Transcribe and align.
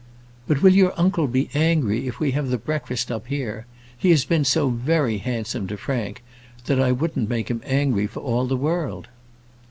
"But 0.47 0.63
will 0.63 0.73
your 0.73 0.95
uncle 0.99 1.27
be 1.27 1.51
angry 1.53 2.07
if 2.07 2.19
we 2.19 2.31
have 2.31 2.49
the 2.49 2.57
breakfast 2.57 3.11
up 3.11 3.27
here? 3.27 3.67
He 3.95 4.09
has 4.09 4.25
been 4.25 4.43
so 4.43 4.69
very 4.69 5.19
handsome 5.19 5.67
to 5.67 5.77
Frank, 5.77 6.23
that 6.65 6.81
I 6.81 6.91
wouldn't 6.91 7.29
make 7.29 7.51
him 7.51 7.61
angry 7.65 8.07
for 8.07 8.21
all 8.21 8.47
the 8.47 8.57
world." 8.57 9.09